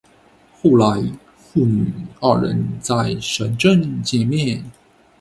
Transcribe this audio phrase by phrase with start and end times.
[0.59, 0.99] 后来
[1.37, 4.63] 父女二人在深圳见面。